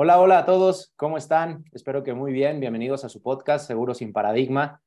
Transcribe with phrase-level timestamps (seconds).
[0.00, 1.64] Hola, hola a todos, ¿cómo están?
[1.72, 2.60] Espero que muy bien.
[2.60, 4.80] Bienvenidos a su podcast Seguro sin Paradigma.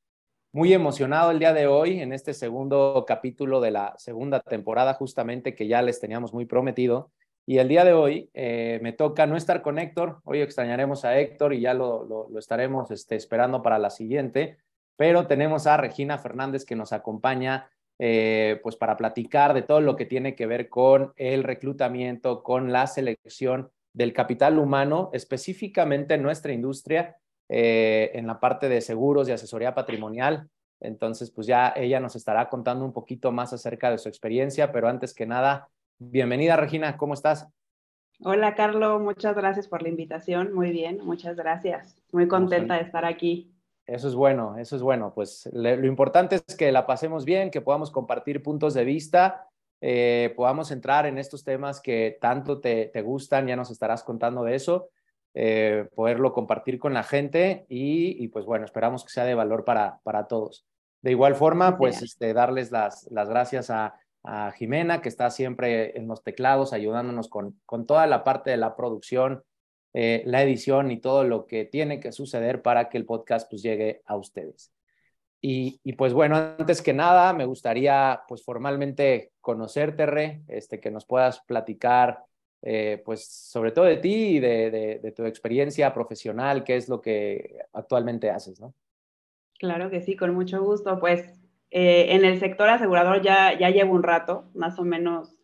[0.53, 5.53] Muy emocionado el día de hoy en este segundo capítulo de la segunda temporada, justamente
[5.53, 7.11] que ya les teníamos muy prometido.
[7.45, 10.21] Y el día de hoy eh, me toca no estar con Héctor.
[10.23, 14.59] Hoy extrañaremos a Héctor y ya lo, estaremos este, esperando para la siguiente.
[14.95, 19.97] Pero tenemos a Regina Fernández que nos acompaña eh, pues para platicar de todo lo
[19.97, 26.23] que tiene que ver con el reclutamiento, con la selección del capital humano, específicamente en
[26.23, 27.17] nuestra industria,
[27.49, 30.49] eh, en la parte de seguros y asesoría patrimonial.
[30.79, 34.87] Entonces, pues ya ella nos estará contando un poquito más acerca de su experiencia, pero
[34.87, 37.47] antes que nada, bienvenida Regina, ¿cómo estás?
[38.23, 40.53] Hola, Carlos, muchas gracias por la invitación.
[40.53, 42.01] Muy bien, muchas gracias.
[42.11, 43.51] Muy contenta de estar aquí.
[43.85, 45.11] Eso es bueno, eso es bueno.
[45.13, 49.50] Pues lo importante es que la pasemos bien, que podamos compartir puntos de vista
[49.81, 54.55] eh, podamos entrar en estos temas que tanto te, gustan, ya nos estarás contando de
[54.55, 54.89] eso,
[55.33, 59.99] eh, poderlo compartir con la gente y, pues bueno, esperamos que sea de valor para,
[60.03, 60.65] para todos.
[61.01, 63.95] De igual forma, pues este, darles las, las gracias a,
[64.55, 68.75] Jimena, que está siempre en los teclados ayudándonos con, con toda la parte de la
[68.75, 69.43] producción,
[69.93, 73.63] eh, la edición y todo lo que tiene que suceder para que el podcast pues
[73.63, 74.71] llegue a ustedes.
[75.43, 81.05] Y, pues bueno, antes que nada, me gustaría pues formalmente conocerte, Re, este, que nos
[81.05, 82.25] puedas platicar
[82.63, 87.57] eh, pues sobre todo de ti y de, tu experiencia profesional, qué es lo que
[87.73, 88.75] actualmente haces, ¿no?
[89.57, 90.99] Claro que sí, con mucho gusto.
[90.99, 91.21] Pues
[91.71, 95.37] eh, en el sector asegurador ya, ya llevo un rato, más o menos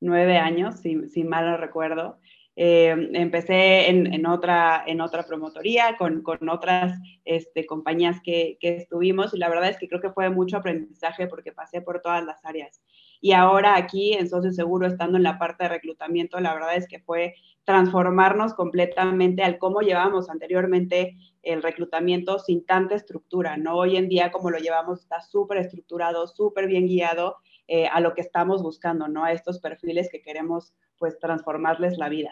[0.00, 2.18] nueve años, si, si mal no recuerdo.
[2.56, 9.34] Eh, empecé en, otra, en otra promotoría con, con otras este, compañías que, que, estuvimos
[9.34, 12.44] y la verdad es que creo que fue mucho aprendizaje porque pasé por todas las
[12.44, 12.80] áreas.
[13.24, 16.86] Y ahora aquí en Socio Seguro, estando en la parte de reclutamiento, la verdad es
[16.86, 23.76] que fue transformarnos completamente al cómo llevábamos anteriormente el reclutamiento sin tanta estructura, ¿no?
[23.78, 28.12] Hoy en día como lo llevamos está súper estructurado, súper bien guiado eh, a lo
[28.12, 29.24] que estamos buscando, ¿no?
[29.24, 32.30] A estos perfiles que queremos pues transformarles la vida.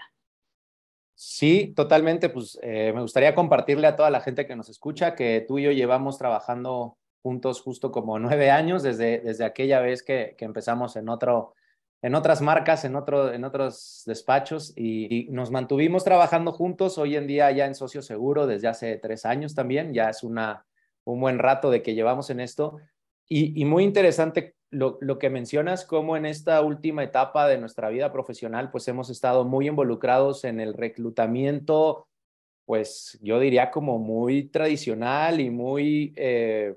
[1.15, 2.29] Sí, totalmente.
[2.29, 5.63] Pues eh, me gustaría compartirle a toda la gente que nos escucha que tú y
[5.63, 10.97] yo llevamos trabajando juntos justo como nueve años desde, desde aquella vez que, que empezamos
[10.97, 11.55] en, otro,
[12.03, 16.99] en otras marcas, en, otro, en otros despachos y, nos mantuvimos trabajando juntos.
[16.99, 20.67] Hoy en día ya en Socio Seguro desde hace tres años también, ya es una,
[21.05, 22.79] un buen rato de que llevamos en esto.
[23.29, 27.89] Y, y muy interesante lo, lo, que mencionas, como en esta última etapa de nuestra
[27.89, 32.09] vida profesional, pues hemos estado muy involucrados en el reclutamiento,
[32.65, 36.75] pues yo diría como muy tradicional y muy, eh,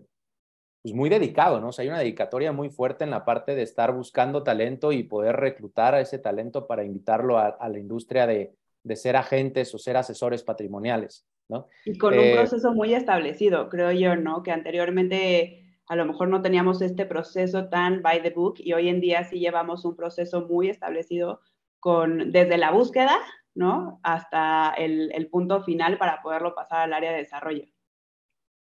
[0.86, 1.70] pues muy dedicado, ¿no?
[1.70, 5.02] O sea, hay una dedicatoria muy fuerte en la parte de estar buscando talento y
[5.02, 8.54] poder reclutar a ese talento para invitarlo a, la industria de,
[8.84, 11.70] de, ser agentes o ser asesores patrimoniales, ¿no?
[11.86, 14.44] Y con un eh, proceso muy establecido, creo yo, ¿no?
[14.44, 18.88] Que anteriormente a lo mejor no teníamos este proceso tan by the book y hoy
[18.88, 21.42] en día sí llevamos un proceso muy establecido
[21.80, 23.18] con, desde la búsqueda,
[23.56, 24.00] ¿no?
[24.04, 27.66] Hasta el, el punto final para poderlo pasar al área de desarrollo.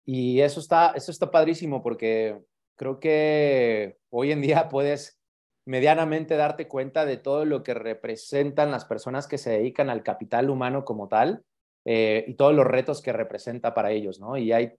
[0.06, 2.40] Y eso está, eso está padrísimo porque
[2.76, 5.20] creo que hoy en día puedes
[5.66, 10.50] medianamente darte cuenta de todo lo que representan las personas que se dedican al capital
[10.50, 11.44] humano como tal
[11.86, 14.36] eh, y todos los retos que representa para ellos, ¿no?
[14.38, 14.74] Y hay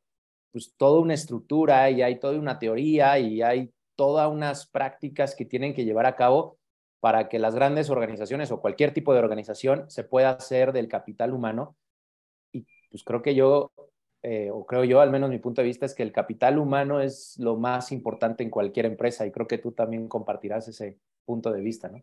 [0.50, 5.44] pues toda una estructura y hay toda una teoría y hay todas unas prácticas que
[5.44, 6.58] tienen que llevar a cabo
[7.00, 11.32] para que las grandes organizaciones o cualquier tipo de organización se pueda hacer del capital
[11.32, 11.76] humano.
[12.52, 13.72] Y pues creo que yo,
[14.22, 17.00] eh, o creo yo, al menos mi punto de vista, es que el capital humano
[17.00, 21.52] es lo más importante en cualquier empresa y creo que tú también compartirás ese punto
[21.52, 22.02] de vista, ¿no?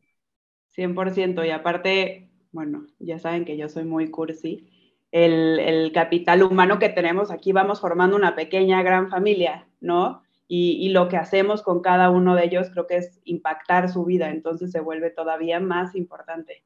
[0.76, 1.46] 100%.
[1.46, 4.68] Y aparte, bueno, ya saben que yo soy muy cursi
[5.12, 10.24] el, capital humano que tenemos aquí, vamos formando una pequeña, gran familia, ¿no?
[10.50, 14.30] Y, lo que hacemos con cada uno de ellos creo que es impactar su vida,
[14.30, 16.64] entonces se vuelve todavía más importante.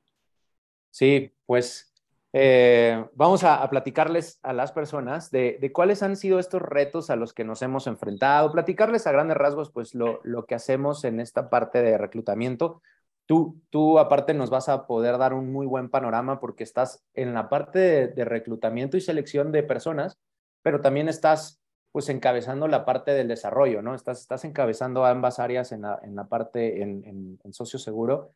[0.92, 1.91] Sí, pues
[2.34, 7.34] eh, vamos a, platicarles a las personas de, cuáles han sido estos retos a los
[7.34, 11.50] que nos hemos enfrentado, platicarles a grandes rasgos, pues lo, lo que hacemos en esta
[11.50, 12.82] parte de reclutamiento.
[13.26, 17.34] Tú, tú aparte nos vas a poder dar un muy buen panorama porque estás en
[17.34, 20.18] la parte de, reclutamiento y selección de personas,
[20.62, 21.62] pero también estás
[21.92, 23.96] pues encabezando la parte del desarrollo, ¿no?
[23.96, 28.34] Estás, estás encabezando ambas áreas en la, en la parte en, en, socio seguro.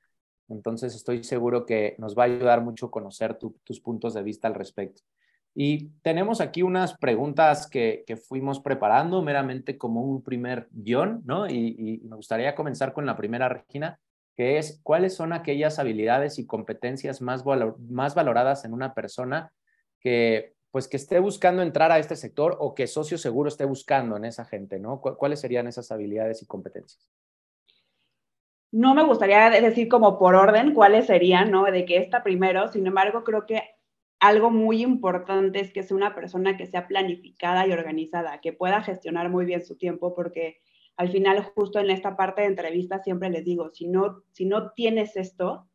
[0.49, 4.55] Entonces estoy seguro que nos va a ayudar mucho conocer tus puntos de vista al
[4.55, 5.01] respecto.
[5.53, 11.47] Y tenemos aquí unas preguntas que, fuimos preparando meramente como un primer guion, ¿no?
[11.47, 13.99] Y, y, me gustaría comenzar con la primera, Regina
[14.35, 17.43] que es cuáles son aquellas habilidades y competencias más,
[17.89, 19.53] más valoradas en una persona
[19.99, 24.17] que pues que esté buscando entrar a este sector o que socio seguro esté buscando
[24.17, 24.99] en esa gente, ¿no?
[24.99, 27.07] ¿Cuáles serían esas habilidades y competencias?
[28.71, 31.65] No me gustaría decir como por orden cuáles serían, ¿no?
[31.65, 33.61] De que esta primero, sin embargo, creo que
[34.19, 38.81] algo muy importante es que sea una persona que sea planificada y organizada, que pueda
[38.81, 40.59] gestionar muy bien su tiempo, porque
[40.97, 44.71] al final, justo en esta parte de entrevista, siempre les digo, si no, si no
[44.71, 45.67] tienes esto,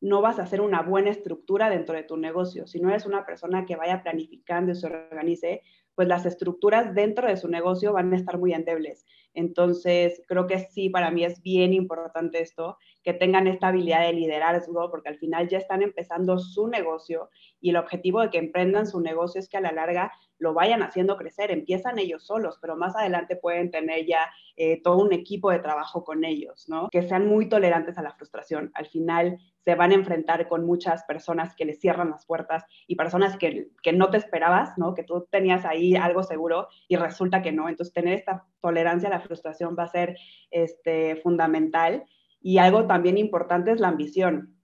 [0.00, 2.66] no vas a hacer una buena estructura dentro de tu negocio.
[2.66, 5.62] Si no eres una persona que vaya planificando y se organice,
[5.94, 9.04] pues las estructuras dentro de su negocio van a estar muy endebles.
[9.34, 14.12] Entonces, creo que sí, para mí es bien importante esto, que tengan esta habilidad de
[14.12, 17.30] liderazgo, porque al final ya están empezando su negocio
[17.60, 20.82] y el objetivo de que emprendan su negocio es que a la larga lo vayan
[20.82, 21.50] haciendo crecer.
[21.50, 26.02] Empiezan ellos solos, pero más adelante pueden tener ya eh, todo un equipo de trabajo
[26.02, 26.88] con ellos, ¿no?
[26.90, 28.70] Que sean muy tolerantes a la frustración.
[28.74, 32.96] Al final se van a enfrentar con muchas personas que les cierran las puertas y
[32.96, 34.94] personas que, que no te esperabas, ¿no?
[34.94, 37.68] Que tú tenías ahí algo seguro y resulta que no.
[37.68, 40.16] Entonces, tener esta tolerancia a la frustración va a ser
[40.50, 42.04] este, fundamental.
[42.40, 44.56] Y algo también importante es la ambición.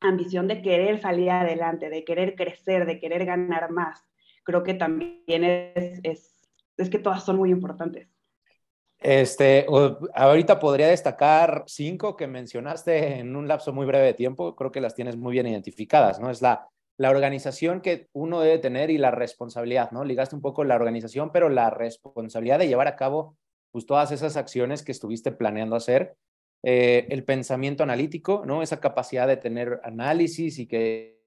[0.00, 4.08] Ambición de querer salir adelante, de querer crecer, de querer ganar más.
[4.44, 8.08] Creo que también es, es, es que todas son muy importantes.
[9.00, 9.66] Este,
[10.14, 14.56] ahorita podría destacar cinco que mencionaste en un lapso muy breve de tiempo.
[14.56, 16.30] Creo que las tienes muy bien identificadas, ¿no?
[16.30, 20.04] Es la, la organización que uno debe tener y la responsabilidad, ¿no?
[20.04, 23.36] Ligaste un poco la organización, pero la responsabilidad de llevar a cabo
[23.70, 26.16] pues todas esas acciones que estuviste planeando hacer
[26.62, 28.62] eh, el pensamiento analítico, ¿no?
[28.62, 31.20] Esa capacidad de tener análisis y que,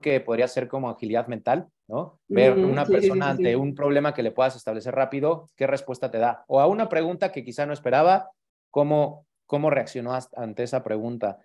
[0.00, 2.20] que podría ser como agilidad mental, ¿no?
[2.28, 6.44] Ver una persona ante un problema que le puedas establecer rápido, ¿qué respuesta te da?
[6.48, 8.30] O a una pregunta que quizá no esperaba,
[8.70, 11.38] ¿cómo, cómo reaccionó ante esa pregunta?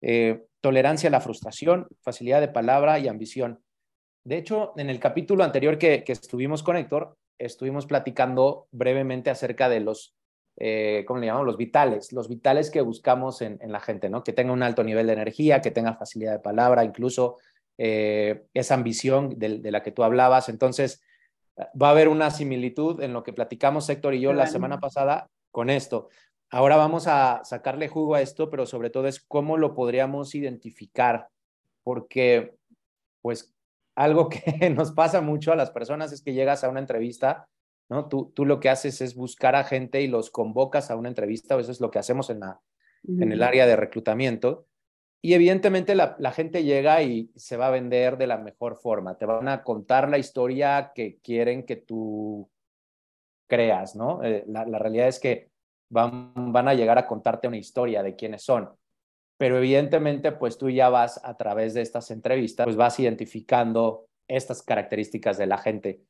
[0.00, 3.60] Eh, tolerancia a la frustración, facilidad de palabra y ambición.
[4.24, 9.68] De hecho, en el capítulo anterior que, que estuvimos con Héctor, estuvimos platicando brevemente acerca
[9.68, 10.14] de los
[10.56, 11.46] eh, ¿cómo le llamamos?
[11.46, 14.22] Los vitales, los vitales que buscamos en, la gente, ¿no?
[14.22, 17.38] Que tenga un alto nivel de energía, que tenga facilidad de palabra, incluso
[17.78, 20.48] eh, esa ambición de, la que tú hablabas.
[20.48, 21.02] Entonces,
[21.58, 25.30] va a haber una similitud en lo que platicamos Héctor y yo la semana pasada
[25.50, 26.08] con esto.
[26.50, 31.28] Ahora vamos a sacarle jugo a esto, pero sobre todo es cómo lo podríamos identificar,
[31.82, 32.54] porque
[33.22, 33.54] pues
[33.94, 37.48] algo que nos pasa mucho a las personas es que llegas a una entrevista
[37.92, 38.08] ¿no?
[38.08, 41.56] Tú, tú lo que haces es buscar a gente y los convocas a una entrevista,
[41.56, 42.60] o eso es lo que hacemos en, la,
[43.06, 44.66] en el área de reclutamiento.
[45.20, 49.18] Y evidentemente la, gente llega y se va a vender de la mejor forma.
[49.18, 52.50] Te van a contar la historia que quieren que tú
[53.46, 54.22] creas, ¿no?
[54.24, 55.50] Eh, la, realidad es que
[55.90, 58.70] van, van a llegar a contarte una historia de quiénes son.
[59.42, 64.62] Pero evidentemente, pues tú ya vas a través de estas entrevistas, pues vas identificando estas
[64.62, 66.02] características de la gente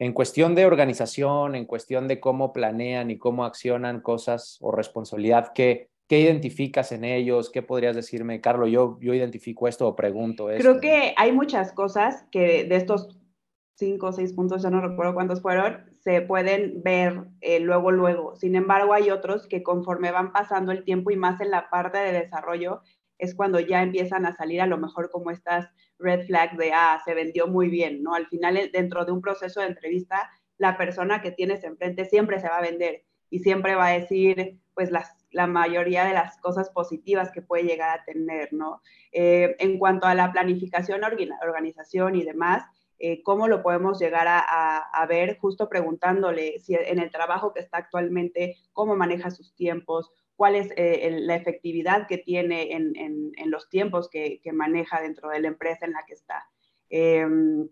[0.00, 5.52] en cuestión de organización, en cuestión de cómo planean y cómo accionan cosas o responsabilidad,
[5.54, 7.48] ¿qué, qué identificas en ellos?
[7.50, 8.70] ¿Qué podrías decirme, Carlos?
[8.72, 10.60] Yo, yo identifico esto o pregunto esto.
[10.60, 13.20] Creo que hay muchas cosas que de estos
[13.76, 18.34] cinco o seis puntos, ya no recuerdo cuántos fueron, se pueden ver eh, luego, luego.
[18.36, 21.98] Sin embargo, hay otros que conforme van pasando el tiempo y más en la parte
[21.98, 22.80] de desarrollo,
[23.18, 25.68] es cuando ya empiezan a salir a lo mejor como estas
[25.98, 28.14] red flags de, ah, se vendió muy bien, ¿no?
[28.14, 32.40] Al final, eh, dentro de un proceso de entrevista, la persona que tienes enfrente siempre
[32.40, 36.38] se va a vender y siempre va a decir, pues, las, la mayoría de las
[36.38, 38.80] cosas positivas que puede llegar a tener, ¿no?
[39.12, 42.64] Eh, en cuanto a la planificación, organización y demás,
[43.02, 47.60] eh, cómo lo podemos llegar a, a, ver justo preguntándole si en el trabajo que
[47.60, 53.68] está actualmente, cómo maneja sus tiempos, cuál es eh, la efectividad que tiene en, los
[53.68, 56.48] tiempos que, maneja dentro de la empresa en la que está.
[56.88, 57.68] Em,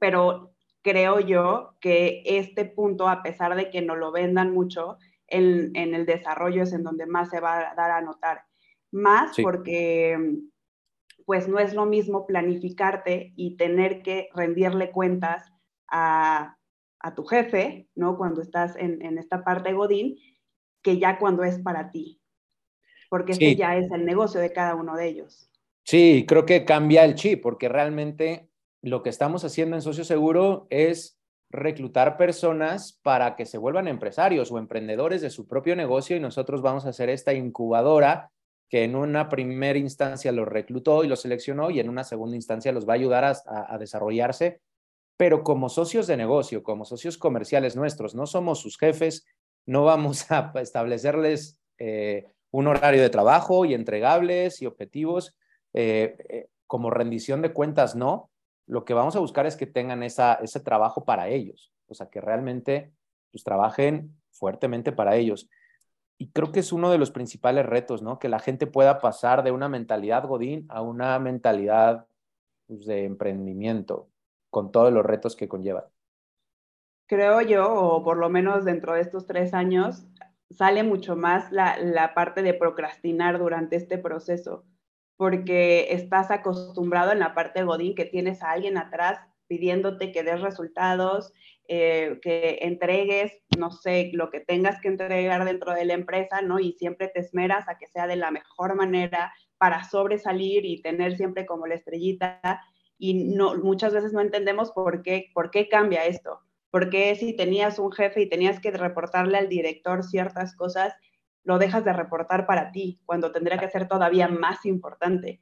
[0.00, 5.74] pero creo yo que este punto, a pesar de que no lo vendan mucho, en,
[5.74, 8.44] el desarrollo es en donde más se va a dar a notar.
[8.92, 10.18] Más porque
[11.26, 15.52] pues no es lo mismo planificarte y tener que rendirle cuentas
[15.88, 16.56] a,
[17.14, 18.16] tu jefe, ¿no?
[18.16, 20.16] Cuando estás en, en esta parte Godín,
[20.82, 22.20] que ya cuando es para ti,
[23.08, 25.48] porque este ya es el negocio de cada uno de ellos.
[25.84, 28.48] Sí, creo que cambia el chip, porque realmente
[28.82, 34.50] lo que estamos haciendo en Socio Seguro es reclutar personas para que se vuelvan empresarios
[34.50, 38.32] o emprendedores de su propio negocio y nosotros vamos a hacer esta incubadora
[38.68, 42.72] que en una primera instancia los reclutó y los seleccionó y en una segunda instancia
[42.72, 44.60] los va a ayudar a, desarrollarse,
[45.16, 49.24] pero como socios de negocio, como socios comerciales nuestros, no somos sus jefes,
[49.66, 55.36] no vamos a establecerles eh, un horario de trabajo y entregables y objetivos.
[55.74, 58.30] Eh, eh, como rendición de cuentas, no.
[58.66, 62.08] Lo que vamos a buscar es que tengan esa, ese trabajo para ellos, o sea,
[62.08, 62.92] que realmente
[63.30, 65.48] pues, trabajen fuertemente para ellos.
[66.18, 68.18] Y creo que es uno de los principales retos, ¿no?
[68.18, 72.06] Que la gente pueda pasar de una mentalidad godín a una mentalidad
[72.66, 74.08] pues, de emprendimiento,
[74.50, 75.90] con todos los retos que conlleva.
[77.06, 80.06] Creo yo, o por lo menos dentro de estos tres años,
[80.50, 84.64] sale mucho más la, la parte de procrastinar durante este proceso
[85.16, 89.18] porque estás acostumbrado en la parte Godín que tienes a alguien atrás
[89.48, 91.32] pidiéndote que des resultados,
[91.68, 96.58] eh, que entregues, no sé, lo que tengas que entregar dentro de la empresa, ¿no?
[96.58, 101.16] Y siempre te esmeras a que sea de la mejor manera para sobresalir y tener
[101.16, 102.62] siempre como la estrellita.
[102.98, 106.40] Y no, muchas veces no entendemos por qué, por qué cambia esto.
[106.70, 110.94] ¿Por qué si tenías un jefe y tenías que reportarle al director ciertas cosas,
[111.42, 115.40] lo dejas de reportar para ti, cuando tendría que ser todavía más importante?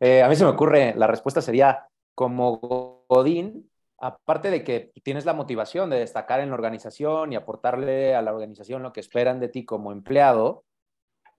[0.00, 5.24] Eh, a mí se me ocurre, la respuesta sería, como Godín, aparte de que tienes
[5.24, 9.40] la motivación de destacar en la organización y aportarle a la organización lo que esperan
[9.40, 10.64] de ti como empleado,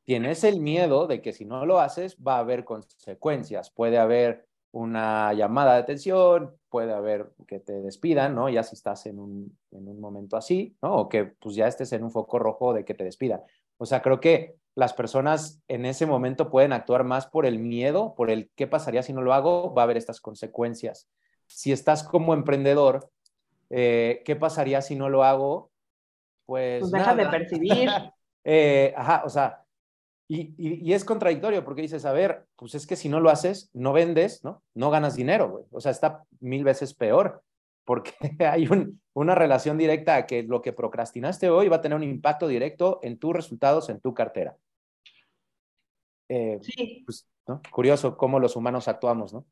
[0.04, 3.72] tienes el miedo de que si no lo haces va a haber consecuencias.
[3.72, 8.50] Puede haber una llamada de atención, puede haber que te despidan, ¿no?
[8.50, 10.96] Ya si estás en un, en un momento así, ¿no?
[10.96, 13.42] O que pues ya estés en un foco rojo de que te despidan.
[13.78, 18.14] O sea, creo que las personas en ese momento pueden actuar más por el miedo,
[18.16, 21.08] por el qué pasaría si no lo hago, va a haber estas consecuencias.
[21.48, 23.10] Si estás como emprendedor,
[23.70, 25.72] eh, ¿qué pasaría si no lo hago?
[26.46, 27.90] Pues, pues dejas de percibir.
[28.50, 29.66] Eh, ajá, o sea,
[30.30, 33.70] y, y, es contradictorio porque dices, a ver, pues es que si no lo haces,
[33.74, 34.64] no vendes, ¿no?
[34.74, 35.66] No ganas dinero, güey.
[35.70, 37.44] O sea, está mil veces peor
[37.88, 38.68] porque hay
[39.14, 43.00] una relación directa a que lo que procrastinaste hoy va a tener un impacto directo
[43.02, 44.58] en tus resultados, en tu cartera.
[46.28, 47.04] Eh, sí.
[47.06, 47.30] Pues,
[47.72, 49.46] Curioso cómo los humanos actuamos, ¿no?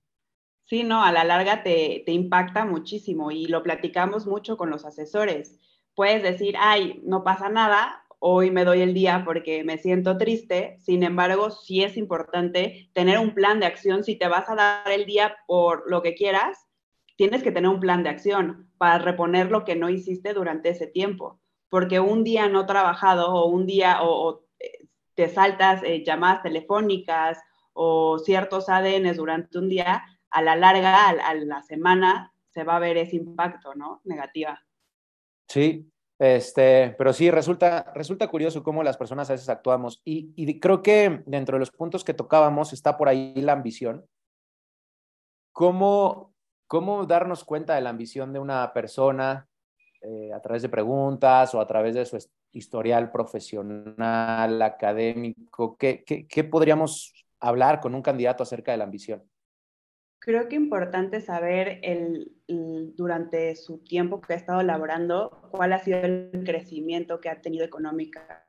[0.65, 4.83] Sí, no, a la larga te, te impacta muchísimo y lo platicamos mucho con los
[4.83, 5.59] asesores.
[5.93, 10.77] Puedes decir, ay, no pasa nada, hoy me doy el día porque me siento triste,
[10.79, 14.91] sin embargo, sí es importante tener un plan de acción si te vas a dar
[14.91, 16.67] el día por lo que quieras,
[17.15, 20.87] tienes que tener un plan de acción para reponer lo que no hiciste durante ese
[20.87, 26.41] tiempo, porque un día no trabajado o un día o, eh, te saltas eh, llamadas
[26.41, 27.39] telefónicas
[27.73, 30.03] o ciertos ADNs durante un día,
[30.35, 34.01] a la larga, a, la semana, se va a ver ese impacto, ¿no?
[34.03, 34.61] Negativa.
[35.47, 35.89] Sí,
[36.19, 41.23] este, pero sí, resulta, resulta curioso cómo las personas a veces actuamos y, creo que
[41.25, 44.05] dentro de los puntos que tocábamos está por ahí la ambición.
[45.53, 46.33] ¿Cómo,
[46.67, 49.47] ¿Cómo darnos cuenta de la ambición de una persona
[50.01, 52.17] eh, a través de preguntas o a través de su
[52.51, 55.77] historial profesional, académico?
[55.77, 59.23] ¿Qué, qué, podríamos hablar con un candidato acerca de la ambición?
[60.19, 62.33] Creo que es importante saber el,
[62.95, 67.63] durante su tiempo que ha estado laborando cuál ha sido el crecimiento que ha tenido
[67.63, 68.43] económicamente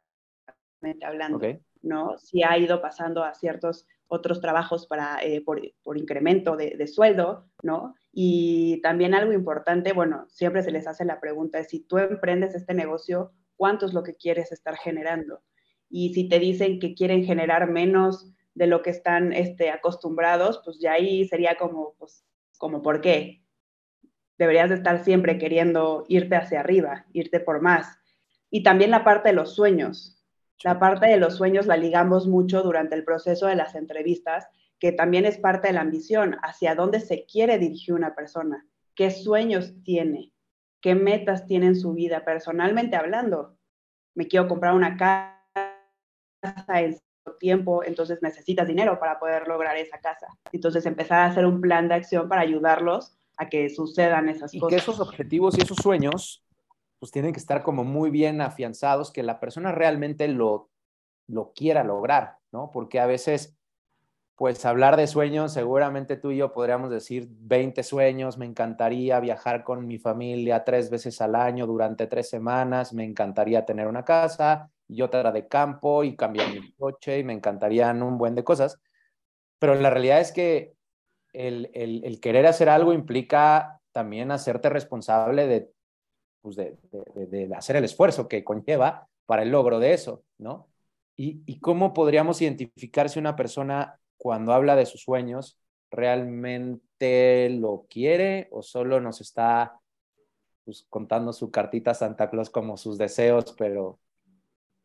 [1.04, 1.40] hablando,
[1.82, 2.18] ¿no?
[2.18, 6.86] Si ha ido pasando a ciertos otros trabajos para, eh, por, por, incremento de, de,
[6.86, 7.94] sueldo, ¿no?
[8.12, 12.54] Y también algo importante, bueno, siempre se les hace la pregunta, es si tú emprendes
[12.54, 15.42] este negocio, ¿cuánto es lo que quieres estar generando?
[15.88, 20.78] Y si te dicen que quieren generar menos de lo que están este, acostumbrados, pues
[20.80, 22.24] ya ahí sería como, pues,
[22.56, 23.44] como, ¿por qué?
[24.38, 27.98] Deberías de estar siempre queriendo irte hacia arriba, irte por más.
[28.50, 30.24] Y también la parte de los sueños,
[30.64, 34.48] la parte de los sueños la ligamos mucho durante el proceso de las entrevistas,
[34.78, 39.10] que también es parte de la ambición, hacia dónde se quiere dirigir una persona, qué
[39.10, 40.32] sueños tiene,
[40.80, 43.58] qué metas tiene en su vida, personalmente hablando.
[44.14, 46.98] Me quiero comprar una casa en
[47.38, 50.26] tiempo, entonces necesitas dinero para poder lograr esa casa.
[50.52, 54.60] Entonces empezar a hacer un plan de acción para ayudarlos a que sucedan esas y
[54.60, 54.70] cosas.
[54.70, 56.42] Que esos objetivos y esos sueños
[56.98, 60.70] pues tienen que estar como muy bien afianzados, que la persona realmente lo,
[61.26, 62.70] lo quiera lograr, ¿no?
[62.72, 63.54] Porque a veces,
[64.34, 69.62] pues hablar de sueños, seguramente tú y yo podríamos decir 20 sueños, me encantaría viajar
[69.62, 74.70] con mi familia tres veces al año durante tres semanas, me encantaría tener una casa
[74.88, 78.78] y otra de campo y cambiar mi coche y me encantarían un buen de cosas,
[79.58, 80.74] pero la realidad es que
[81.32, 85.70] el, el, el querer hacer algo implica también hacerte responsable de
[86.46, 90.68] pues de, hacer el esfuerzo que conlleva para el logro de eso, ¿no?
[91.16, 95.58] Y, cómo podríamos identificar si una persona cuando habla de sus sueños
[95.90, 99.80] realmente lo quiere o solo nos está
[100.64, 103.98] pues, contando su cartita a Santa Claus como sus deseos, pero,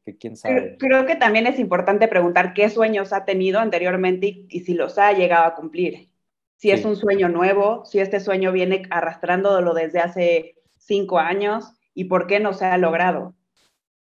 [0.04, 0.78] que quién sabe.
[0.80, 5.14] Creo, que también es importante preguntar qué sueños ha tenido anteriormente y, si los ha
[5.14, 6.10] llegado a cumplir.
[6.56, 12.06] Si es un sueño nuevo, si este sueño viene arrastrándolo desde hace cinco años y
[12.06, 13.36] por qué no se ha logrado.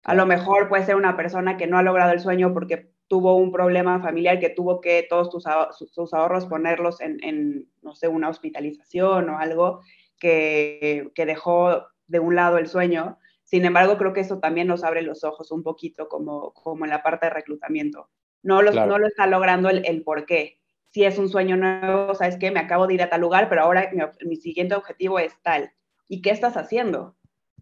[0.02, 3.36] A lo mejor puede ser una persona que no ha logrado el sueño porque tuvo
[3.36, 9.30] un problema familiar que tuvo que todos sus, ahorros ponerlos en, no sé, una hospitalización
[9.30, 9.80] o algo
[10.18, 13.18] que, que dejó de un lado el sueño.
[13.54, 16.90] Sin embargo, creo que eso también nos abre los ojos un poquito como, como en
[16.90, 18.10] la parte de reclutamiento.
[18.42, 20.58] No, no lo está logrando el, el por qué.
[20.90, 22.50] Si es un sueño nuevo, ¿sabes qué?
[22.50, 25.72] Me acabo de ir a tal lugar, pero ahora mi, mi siguiente objetivo es tal.
[26.08, 27.16] ¿Y qué estás haciendo?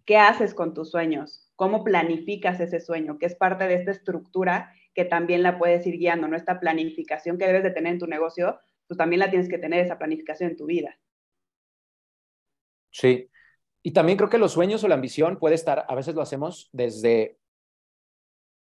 [0.07, 1.53] ¿Qué haces con tus sueños?
[1.57, 3.19] ¿Cómo planificas ese sueño?
[3.19, 6.39] Que es parte de esta estructura que también la puedes ir guiando, ¿no?
[6.39, 8.59] Esta planificación que debes de tener en tu negocio,
[8.89, 10.99] pues también la tienes que tener esa planificación en tu vida.
[12.91, 13.29] Sí,
[13.83, 16.71] y también creo que los sueños o la ambición puede estar, a veces lo hacemos
[16.73, 17.37] desde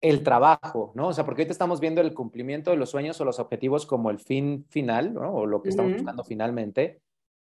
[0.01, 1.07] el trabajo, ¿no?
[1.07, 4.11] O sea, porque ahorita estamos viendo el cumplimiento de los sueños o los objetivos como
[4.11, 5.33] el fin final, ¿no?
[5.33, 7.01] O lo que estamos buscando finalmente.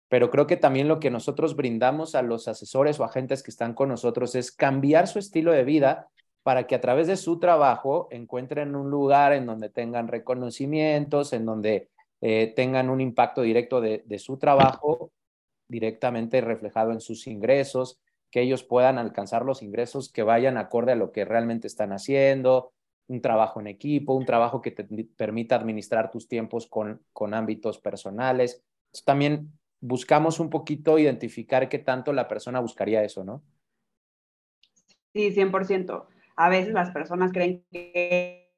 [0.08, 3.74] Pero creo que también lo que nosotros brindamos a los asesores o agentes que están
[3.74, 6.08] con nosotros es cambiar su estilo de vida
[6.42, 11.44] para que a través de su trabajo encuentren un lugar en donde tengan reconocimientos, en
[11.44, 11.90] donde
[12.22, 15.12] eh, tengan un impacto directo de, de su trabajo
[15.70, 18.00] directamente reflejado en sus ingresos,
[18.30, 22.72] que ellos puedan alcanzar los ingresos que vayan acorde a lo que realmente están haciendo,
[23.06, 24.84] un trabajo en equipo, un trabajo que te
[25.16, 28.62] permita administrar tus tiempos con, con ámbitos personales.
[29.04, 33.42] También buscamos un poquito identificar qué tanto la persona buscaría eso, ¿no?
[35.12, 36.06] Sí, 100%.
[36.36, 38.52] A veces las personas creen que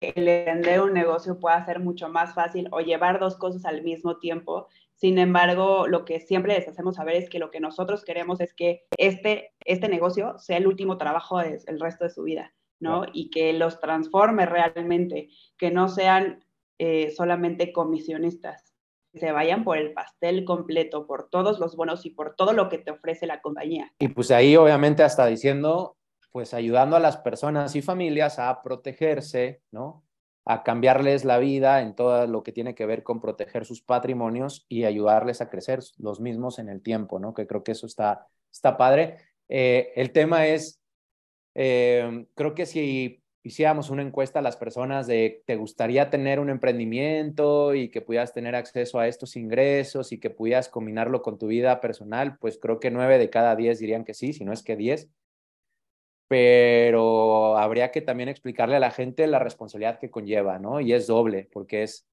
[0.00, 4.18] el vender un negocio puede ser mucho más fácil o llevar dos cosas al mismo
[4.18, 8.40] tiempo sin embargo, lo que siempre les hacemos saber es que lo que nosotros queremos
[8.40, 13.04] es que este, este negocio sea el último trabajo del resto de su vida, ¿no?
[13.12, 16.46] Y que los transforme realmente, que no sean
[16.78, 18.74] eh, solamente comisionistas,
[19.12, 22.70] que se vayan por el pastel completo, por todos los bonos y por todo lo
[22.70, 23.92] que te ofrece la compañía.
[23.98, 25.98] Y pues ahí obviamente hasta diciendo,
[26.32, 30.05] pues ayudando a las personas y familias a protegerse, ¿no?
[30.48, 34.64] A cambiarles la vida en todo lo que tiene que ver con proteger sus patrimonios
[34.68, 37.34] y ayudarles a crecer los mismos en el tiempo, ¿no?
[37.34, 39.18] Que creo que eso está, está padre.
[39.48, 40.80] Eh, el tema es,
[41.56, 46.50] eh, creo que si hiciéramos una encuesta a las personas de te gustaría tener un
[46.50, 51.48] emprendimiento y que pudieras tener acceso a estos ingresos y que pudieras combinarlo con tu
[51.48, 54.62] vida personal, pues creo que nueve de cada diez dirían que sí, si no es
[54.62, 55.10] que diez
[56.28, 60.80] pero habría que también explicarle a la gente la responsabilidad que conlleva, ¿no?
[60.80, 62.06] Y es doble, porque es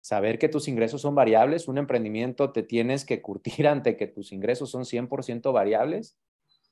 [0.00, 4.32] saber que tus ingresos son variables, un emprendimiento te tienes que curtir ante que tus
[4.32, 6.16] ingresos son 100% variables,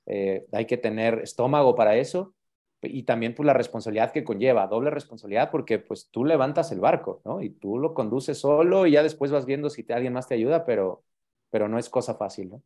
[0.07, 2.35] eh, hay que tener estómago para eso,
[2.83, 7.23] y también pues la responsabilidad que conlleva, doble responsabilidad porque pues tú levantas el barco,
[7.25, 7.41] ¿no?
[7.41, 10.65] Y tú lo conduces solo y ya después vas viendo si alguien más te ayuda,
[10.65, 11.05] pero,
[11.51, 12.63] pero no es cosa fácil, ¿no?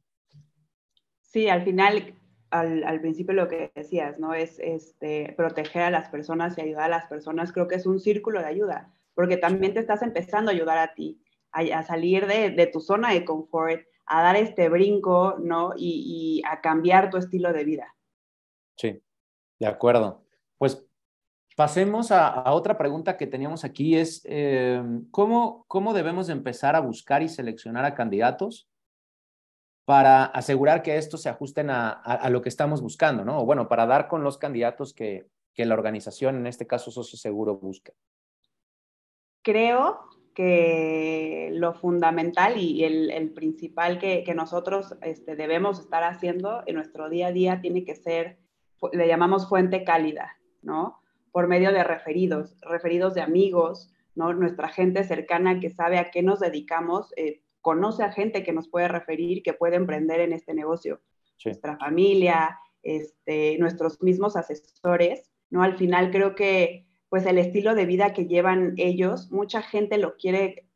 [1.21, 2.15] Sí, al final
[2.51, 4.35] al, principio lo que decías, ¿no?
[4.35, 7.53] Es este, proteger a las personas y ayudar a las personas.
[7.53, 10.95] Creo que es un círculo de ayuda, porque también te estás empezando a ayudar a
[10.95, 11.21] ti,
[11.53, 15.73] a, salir de, tu zona de confort, a dar este brinco, ¿no?
[15.77, 17.95] Y, a cambiar tu estilo de vida.
[18.77, 19.03] Sí,
[19.59, 20.23] de acuerdo.
[20.59, 20.87] Pues
[21.57, 27.23] pasemos a, otra pregunta que teníamos aquí, es eh, ¿cómo, ¿cómo debemos empezar a buscar
[27.23, 28.69] y seleccionar a candidatos
[29.87, 33.39] para asegurar que estos se ajusten a, lo que estamos buscando, ¿no?
[33.41, 37.57] O bueno, para dar con los candidatos que, la organización, en este caso Socio Seguro,
[37.57, 37.93] busca.
[39.43, 40.01] Creo
[40.35, 47.29] que lo fundamental y el, principal que, nosotros este, debemos estar haciendo en nuestro día
[47.29, 48.41] a día tiene que ser,
[48.93, 51.01] le llamamos fuente cálida, ¿no?
[51.31, 54.35] Por medio de referidos, referidos de amigos, ¿no?
[54.35, 58.69] Nuestra gente cercana que sabe a qué nos dedicamos, eh, conoce a gente que nos
[58.69, 61.01] puede referir, que puede emprender en este negocio.
[61.45, 65.65] Nuestra familia, este, nuestros mismos asesores, ¿no?
[65.65, 70.17] Al final creo que pues el estilo de vida que llevan ellos, mucha gente lo
[70.17, 70.69] quiere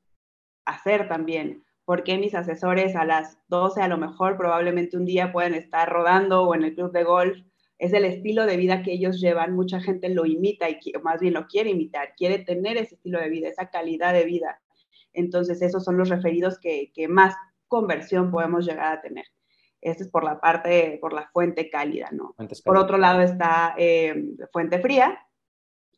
[0.64, 1.62] hacer también.
[1.84, 6.42] Porque mis asesores a las 12 a lo mejor probablemente un día pueden estar rodando
[6.42, 7.38] o en el club de golf?
[7.78, 11.34] Es el estilo de vida que ellos llevan, mucha gente lo imita y más bien
[11.34, 14.60] lo quiere imitar, quiere tener ese estilo de vida, esa calidad de vida.
[15.12, 17.34] Entonces, esos son los referidos que, más
[17.68, 19.26] conversión podemos llegar a tener.
[19.80, 22.34] Este es por la parte, por la fuente cálida, ¿no?
[22.64, 25.18] Por otro lado está eh, fuente fría,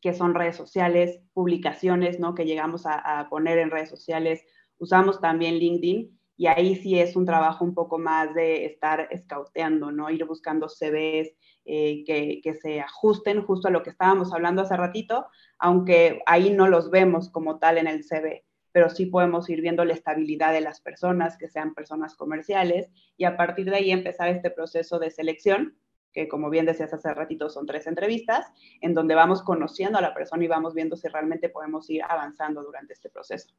[0.03, 2.35] que son redes sociales, publicaciones, ¿no?
[2.35, 4.45] Que llegamos a, poner en redes sociales.
[4.77, 9.91] Usamos también LinkedIn y ahí sí es un trabajo un poco más de estar scouteando,
[9.91, 10.09] ¿no?
[10.09, 11.29] Ir buscando CVs
[11.65, 16.51] eh, que, que, se ajusten justo a lo que estábamos hablando hace ratito, aunque ahí
[16.51, 20.51] no los vemos como tal en el CV, pero sí podemos ir viendo la estabilidad
[20.51, 24.99] de las personas, que sean personas comerciales, y a partir de ahí empezar este proceso
[24.99, 25.77] de selección,
[26.11, 28.47] que como bien decías hace ratito son tres entrevistas,
[28.81, 32.63] en donde vamos conociendo a la persona y vamos viendo si realmente podemos ir avanzando
[32.63, 33.53] durante este proceso.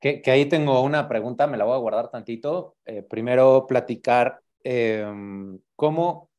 [0.00, 2.76] Que, ahí tengo una pregunta, me la voy a guardar tantito.
[2.86, 6.30] Eh, primero, platicar em, cómo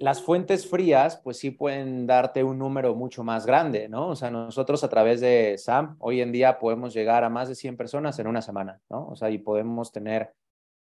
[0.00, 4.08] las fuentes frías, pues sí pueden darte un número mucho más grande, ¿no?
[4.08, 7.54] O sea, nosotros a través de SAM, hoy en día podemos llegar a más de
[7.54, 9.08] 100 personas en una semana, ¿no?
[9.08, 10.34] O sea, y podemos tener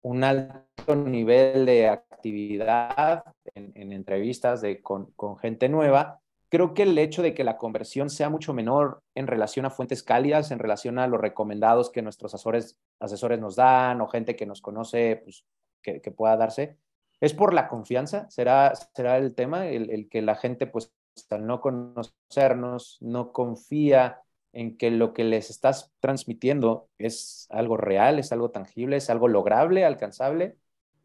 [0.03, 6.21] un alto nivel de actividad en, entrevistas de, con, gente nueva.
[6.49, 10.03] Creo que el hecho de que la conversión sea mucho menor en relación a fuentes
[10.03, 14.47] cálidas, en relación a los recomendados que nuestros asesores, asesores nos dan o gente que
[14.47, 15.45] nos conoce, pues
[15.83, 16.79] que pueda darse,
[17.25, 18.29] ¿Es por la confianza?
[18.29, 19.67] ¿Será, será el tema?
[19.67, 20.93] El, que la gente, pues,
[21.31, 24.21] al no conocernos, no confía
[24.53, 29.29] en que lo que les estás transmitiendo es algo real, es algo tangible, es algo
[29.29, 30.57] lograble, alcanzable.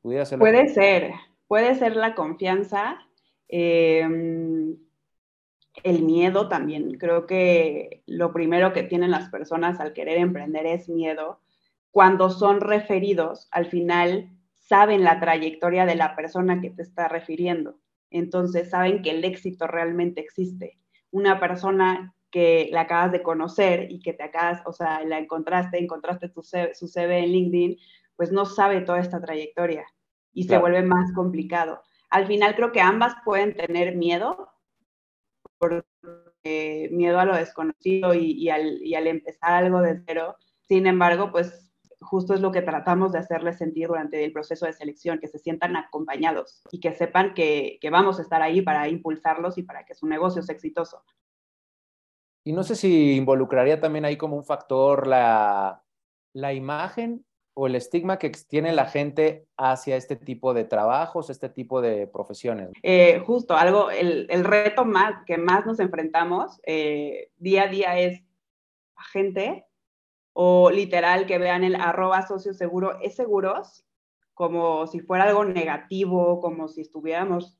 [0.02, 1.14] ¿Pudiera ser puede ser,
[1.48, 2.98] puede ser la confianza.
[3.48, 4.76] Em,
[5.84, 6.98] el miedo también.
[6.98, 11.40] Creo que lo primero que tienen las personas al querer emprender es miedo.
[11.92, 14.32] Cuando son referidos, al final
[14.70, 17.80] saben la trayectoria de la persona que te está refiriendo.
[18.12, 20.80] Entonces saben que el éxito realmente existe.
[21.10, 25.80] Una persona que la acabas de conocer y que te acabas, o sea, la encontraste,
[25.80, 27.78] encontraste tu su CV en LinkedIn,
[28.16, 29.88] pues no sabe toda esta trayectoria
[30.34, 31.82] y se vuelve más complicado.
[32.12, 34.52] Al final creo que ambas pueden tener miedo,
[35.58, 40.36] porque miedo a lo desconocido y, y, al, y al empezar algo de cero.
[40.68, 41.69] Sin embargo, pues
[42.10, 45.38] justo es lo que tratamos de hacerles sentir durante el proceso de selección, que se
[45.38, 49.94] sientan acompañados y que sepan que, vamos a estar ahí para impulsarlos y para que
[49.94, 51.04] su negocio sea exitoso.
[52.44, 55.84] Y no sé si involucraría también ahí como un factor la,
[56.34, 61.50] la imagen o el estigma que tiene la gente hacia este tipo de trabajos, este
[61.50, 62.70] tipo de profesiones?
[62.82, 68.00] Eh, justo, algo, el, el, reto más que más nos enfrentamos eh, día a día
[68.00, 68.24] es
[69.12, 69.69] gente
[70.34, 73.86] o literal que vean el arroba socio seguro es seguros
[74.40, 77.58] como si fuera algo negativo, como si estuviéramos,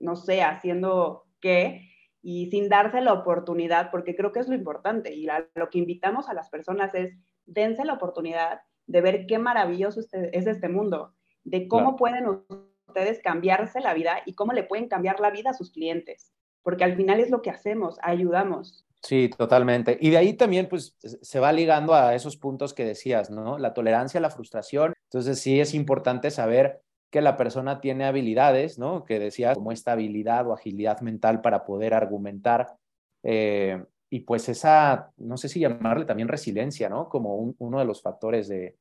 [0.00, 1.90] no sé, haciendo qué,
[2.22, 6.30] y sin darse la oportunidad, porque creo que es lo importante, y lo que invitamos
[6.30, 7.12] a las personas es,
[7.44, 11.12] dense la oportunidad de ver qué maravilloso este, es este mundo,
[11.44, 12.24] de cómo pueden
[12.88, 16.32] ustedes cambiarse la vida y cómo le pueden cambiar la vida a sus clientes,
[16.62, 18.86] porque al final es lo que hacemos, ayudamos.
[19.02, 19.98] Sí, totalmente.
[20.00, 23.58] Y de ahí también, pues, se va ligando a esos puntos que decías, ¿no?
[23.58, 24.94] La tolerancia la frustración.
[25.10, 29.04] Entonces, sí es importante saber que la persona tiene habilidades, ¿no?
[29.04, 32.76] Que decías, como esta habilidad o agilidad mental para poder argumentar.
[33.24, 37.08] Eh, y pues esa, no sé si llamarle también resiliencia, ¿no?
[37.08, 38.76] Como uno de los factores de,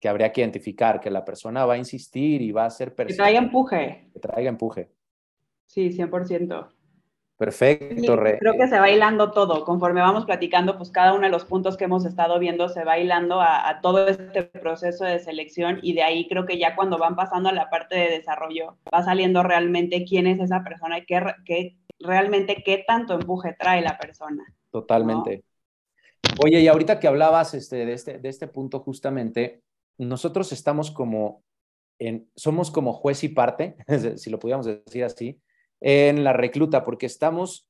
[0.00, 2.94] que habría que identificar, que la persona va a insistir y va a ser...
[2.94, 4.10] Que traiga empuje.
[4.12, 4.90] Que traiga empuje.
[5.66, 6.75] Sí, 100%.
[7.36, 8.38] Perfecto, Re.
[8.38, 9.64] Creo que se va hilando todo.
[9.64, 12.98] Conforme vamos platicando, pues cada uno de los puntos que hemos estado viendo se va
[12.98, 17.14] hilando a, todo este proceso de selección y de ahí creo que ya cuando van
[17.14, 21.76] pasando a la parte de desarrollo, va saliendo realmente quién es esa persona y qué,
[21.98, 24.42] realmente qué tanto empuje trae la persona.
[24.70, 25.44] Totalmente.
[26.42, 29.62] Oye, y ahorita que hablabas este, de, este, de este punto justamente,
[29.98, 31.42] nosotros estamos como,
[31.98, 33.76] en, somos como juez y parte,
[34.16, 35.38] si lo pudiéramos decir así,
[35.80, 37.68] en la recluta, porque estamos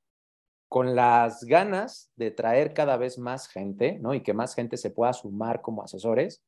[0.69, 4.15] con las ganas de traer cada vez más gente, ¿no?
[4.15, 6.43] Y que más gente se pueda sumar como asesores,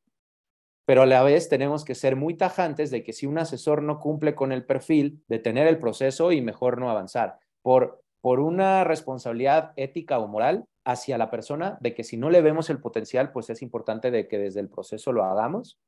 [0.85, 4.01] pero a la vez tenemos que ser muy tajantes de que si un asesor no
[4.01, 9.73] cumple con el perfil, detener el proceso y mejor no avanzar, por, por una responsabilidad
[9.77, 13.51] ética o moral hacia la persona, de que si no le vemos el potencial, pues
[13.51, 15.79] es importante de que desde el proceso lo hagamos,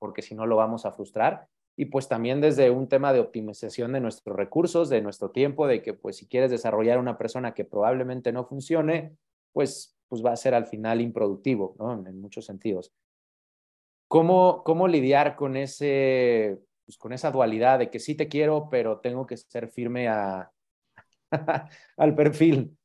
[0.00, 1.46] porque si no lo vamos a frustrar
[1.76, 5.82] y pues también desde un tema de optimización de nuestros recursos, de nuestro tiempo, de
[5.82, 9.16] que pues si quieres desarrollar una persona que probablemente no funcione,
[9.52, 12.06] pues, pues va a ser al final improductivo, ¿no?
[12.06, 12.92] En, muchos sentidos.
[14.08, 19.00] ¿Cómo, ¿Cómo lidiar con, ese, pues, con esa dualidad de que sí te quiero, pero
[19.00, 20.52] tengo que ser firme a,
[21.96, 22.76] al perfil?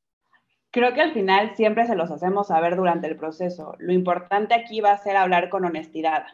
[0.70, 3.74] Creo que al final siempre se los hacemos saber durante el proceso.
[3.78, 6.24] Lo importante aquí va a ser hablar con honestidad,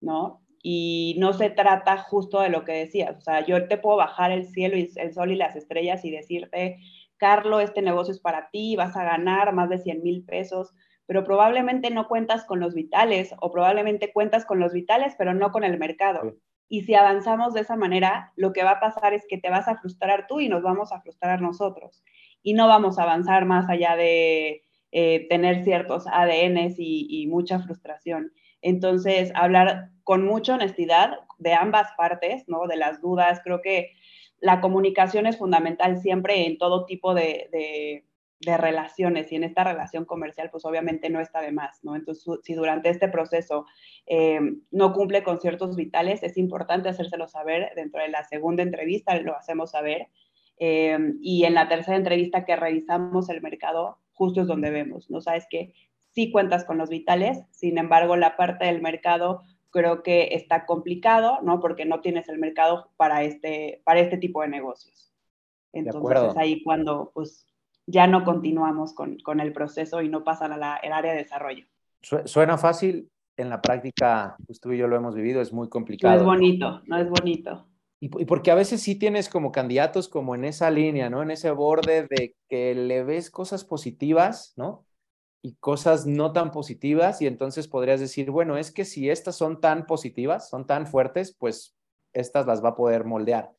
[0.00, 0.42] ¿no?
[0.62, 3.16] Y no se trata justo de lo que decías.
[3.16, 6.10] O sea, yo te puedo bajar el cielo y el sol y las estrellas y
[6.10, 6.78] decirte,
[7.16, 10.72] Carlos, este negocio es para ti, vas a ganar más de 100 mil pesos,
[11.06, 15.50] pero probablemente no cuentas con los vitales o probablemente cuentas con los vitales, pero no
[15.50, 16.36] con el mercado.
[16.68, 19.68] Y si avanzamos de esa manera, lo que va a pasar es que te vas
[19.68, 22.02] a frustrar tú y nos vamos a frustrar nosotros.
[22.42, 28.32] Y no vamos a avanzar más allá de eh, tener ciertos ADNs y, mucha frustración.
[28.62, 32.66] Entonces, hablar con mucha honestidad de ambas partes, ¿no?
[32.66, 33.92] De las dudas, creo que
[34.40, 38.04] la comunicación es fundamental siempre en todo tipo de,
[38.40, 41.96] de relaciones y en esta relación comercial, pues obviamente no está de más, ¿no?
[41.96, 43.66] Entonces, si durante este proceso
[44.06, 44.40] eh,
[44.70, 47.72] no cumple con ciertos vitales, es importante hacérselo saber.
[47.74, 50.08] Dentro de la segunda entrevista lo hacemos saber.
[50.60, 55.20] Eh, y en la tercera entrevista que revisamos el mercado, justo es donde vemos, ¿no?
[55.20, 55.72] Sabes que
[56.18, 61.38] sí cuentas con los vitales, sin embargo, la parte del mercado creo que está complicado,
[61.42, 61.60] ¿no?
[61.60, 65.12] Porque no tienes el mercado para este, para este tipo de negocios.
[65.72, 67.46] Entonces, ahí cuando, pues,
[67.86, 71.66] ya no continuamos con, con el proceso y no pasan al área de desarrollo.
[72.00, 76.14] Suena fácil, en la práctica, pues tú y yo lo hemos vivido, es muy complicado.
[76.14, 77.68] No es bonito, no es bonito.
[78.00, 81.22] Y, porque a veces sí tienes como candidatos como en esa línea, ¿no?
[81.22, 84.84] En ese borde de que le ves cosas positivas, ¿no?
[85.42, 89.60] Y cosas no tan positivas y entonces podrías decir, bueno, es que si estas son
[89.60, 91.76] tan positivas, son tan fuertes, pues
[92.12, 93.52] estas las va a poder moldear.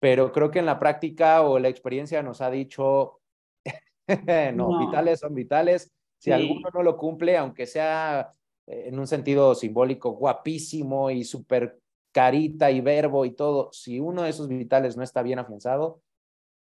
[0.00, 3.20] Pero creo que en la práctica o la experiencia nos ha dicho,
[4.54, 5.92] no, vitales son vitales.
[6.18, 8.32] Si alguno no lo cumple, aunque sea
[8.66, 11.80] eh, en un sentido simbólico guapísimo y súper
[12.12, 16.02] carita y verbo y todo, si uno de esos vitales no está bien afianzado,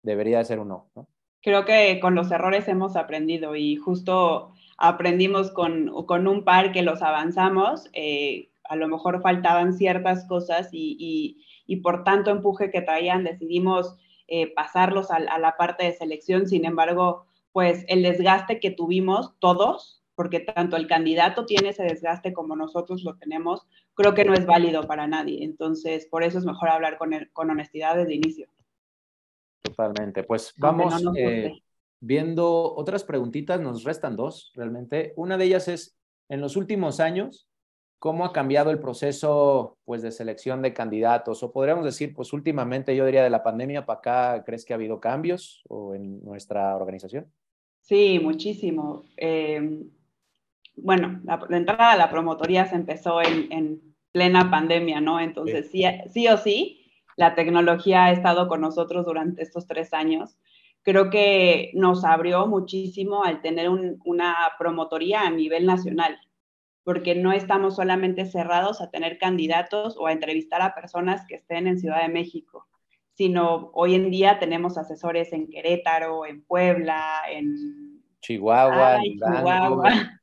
[0.02, 1.08] debería de ser uno, ¿no?
[1.42, 6.82] Creo que con los errores hemos aprendido y justo aprendimos con, con un par que
[6.82, 12.82] los avanzamos, eh, a lo mejor faltaban ciertas cosas y, y, por tanto empuje que
[12.82, 13.96] traían decidimos
[14.28, 16.46] eh, pasarlos a, la parte de selección.
[16.48, 22.32] Sin embargo, pues el desgaste que tuvimos todos, porque tanto el candidato tiene ese desgaste
[22.32, 25.44] como nosotros lo tenemos, creo que no es válido para nadie.
[25.44, 28.48] Entonces, por eso es mejor hablar con, con honestidad desde inicio.
[29.62, 30.22] Totalmente.
[30.22, 31.52] Pues vamos eh,
[32.00, 35.12] viendo otras preguntitas, nos restan dos realmente.
[35.16, 35.96] Una de ellas es,
[36.28, 37.48] en los últimos años,
[37.98, 41.42] ¿Cómo ha cambiado el proceso pues, de selección de candidatos?
[41.42, 44.76] O podríamos decir, pues últimamente yo diría de la pandemia para acá, ¿crees que ha
[44.76, 47.26] habido cambios o en nuestra organización?
[47.80, 49.04] Sí, muchísimo.
[49.16, 49.86] Eh,
[50.76, 53.80] bueno, la, entrada a la promotoría se empezó en,
[54.12, 55.20] plena pandemia, ¿no?
[55.20, 55.82] Entonces, sí.
[56.10, 56.85] sí, o sí,
[57.16, 60.38] la tecnología ha estado con nosotros durante estos tres años.
[60.82, 66.18] Creo que nos abrió muchísimo al tener una promotoría a nivel nacional
[66.86, 71.66] porque no estamos solamente cerrados a tener candidatos o a entrevistar a personas que estén
[71.66, 72.68] en Ciudad de México,
[73.14, 80.20] sino hoy en día tenemos asesores en Querétaro, en Puebla, en Chihuahua, en Chihuahua.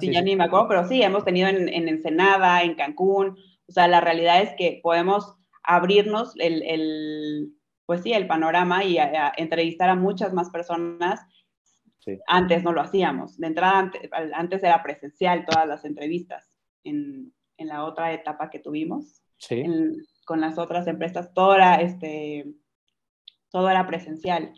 [0.00, 3.38] sí, ya ni me acuerdo, pero sí, hemos tenido en, Ensenada, en Cancún.
[3.68, 5.35] O sea, la realidad es que podemos
[5.66, 7.52] abrirnos el,
[7.84, 8.98] pues sí, el panorama y
[9.36, 11.20] entrevistar a muchas más personas
[12.26, 13.36] antes no lo hacíamos.
[13.38, 13.90] De entrada,
[14.34, 16.48] antes, era presencial todas las entrevistas.
[16.84, 19.22] En, la otra etapa que tuvimos,
[20.26, 22.44] con las otras empresas, todo era, este,
[23.50, 24.52] todo era presencial.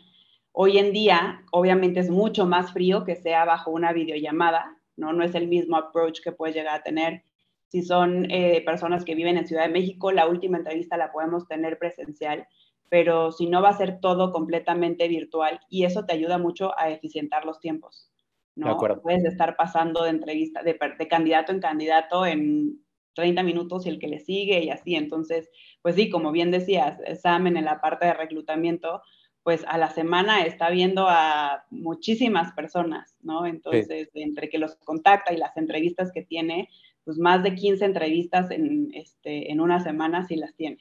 [0.51, 5.13] Hoy en día, obviamente, es mucho más frío que sea bajo una videollamada, ¿no?
[5.13, 7.23] No es el mismo approach que puedes llegar a tener.
[7.69, 11.47] Si son eh, personas que viven en Ciudad de México, la última entrevista la podemos
[11.47, 12.47] tener presencial
[12.89, 16.89] pero si no va a ser todo completamente virtual y eso te ayuda mucho a
[16.89, 18.11] eficientar los tiempos.
[18.55, 18.77] ¿no?
[19.01, 23.99] Puedes estar pasando de entrevista, de, de, candidato en candidato en 30 minutos y el
[23.99, 24.95] que le sigue y así.
[24.95, 25.49] Entonces,
[25.81, 29.01] pues sí, como bien decías, Sam en la parte de reclutamiento,
[29.43, 33.45] pues a la semana está viendo a muchísimas personas, ¿no?
[33.45, 36.67] Entonces, entre que los contacta y las entrevistas que tiene,
[37.09, 40.77] pues más de 15 entrevistas en, este, en una semana sí las tiene.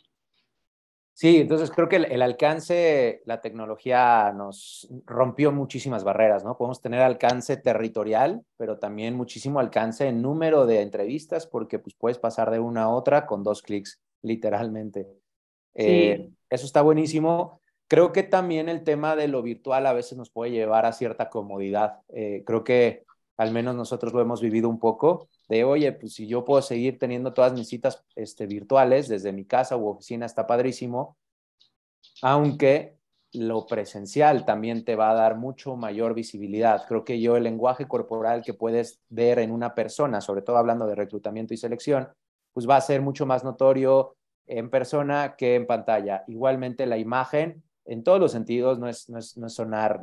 [1.15, 6.59] Sí, entonces creo que el, alcance, la tecnología nos rompió muchísimas barreras, ¿no?
[6.59, 12.19] Podemos tener alcance territorial, pero también muchísimo alcance en número de entrevistas, porque pues puedes
[12.19, 15.07] pasar de una a otra con dos clics, literalmente.
[15.73, 17.63] Eh, eso está buenísimo.
[17.87, 21.31] Creo que también el tema de lo virtual a veces nos puede llevar a cierta
[21.31, 22.01] comodidad.
[22.11, 23.07] Eh, creo que
[23.39, 26.99] al menos nosotros lo hemos vivido un poco, de, oye, pues si yo puedo seguir
[26.99, 31.17] teniendo todas mis citas este, virtuales desde mi casa u oficina, está padrísimo,
[32.21, 32.99] aunque
[33.33, 36.85] lo presencial también te va a dar mucho mayor visibilidad.
[36.89, 40.87] Creo que yo el lenguaje corporal que puedes ver en una persona, sobre todo hablando
[40.87, 42.09] de reclutamiento y selección,
[42.53, 46.25] pues va a ser mucho más notorio en persona que en pantalla.
[46.27, 50.01] Igualmente la imagen, en todos los sentidos, no es, no es, sonar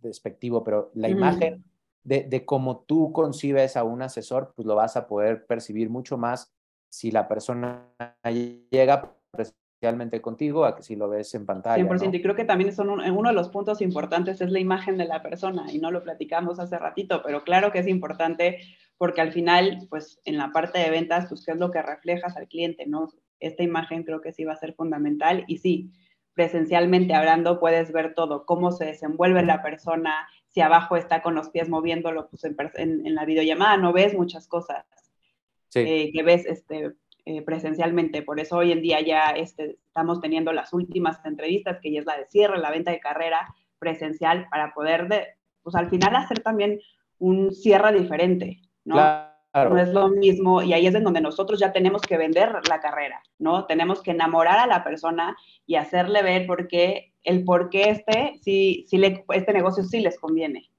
[0.00, 1.62] despectivo, pero la imagen
[2.04, 6.16] de, de cómo tú concibes a un asesor, pues lo vas a poder percibir mucho
[6.16, 6.54] más
[6.90, 7.88] si la persona
[8.70, 11.82] llega presencialmente contigo a que si lo ves en pantalla.
[11.84, 15.06] 100%, y creo que también son uno de los puntos importantes es la imagen de
[15.06, 18.60] la persona, y no lo platicamos hace ratito, pero claro que es importante
[18.96, 22.36] porque al final, pues en la parte de ventas, pues qué es lo que reflejas
[22.36, 23.08] al cliente, ¿no?
[23.40, 25.90] Esta imagen creo que sí va a ser fundamental y sí,
[26.34, 31.48] presencialmente hablando puedes ver todo, cómo se desenvuelve la persona, si abajo está con los
[31.50, 34.84] pies moviéndolo, pues en, la videollamada no ves muchas cosas
[35.74, 36.92] eh, que ves este,
[37.24, 38.22] eh, presencialmente.
[38.22, 42.06] Por eso hoy en día ya este, estamos teniendo las últimas entrevistas, que ya es
[42.06, 45.26] la de cierre, la venta de carrera presencial, para poder, de,
[45.64, 46.78] pues al final hacer también
[47.18, 48.94] un cierre diferente, ¿no?
[49.54, 52.80] No es lo mismo, y ahí es en donde nosotros ya tenemos que vender la
[52.80, 53.66] carrera, ¿no?
[53.66, 58.40] Tenemos que enamorar a la persona y hacerle ver por qué, el por qué este,
[58.42, 60.70] si, si le, este negocio sí les conviene.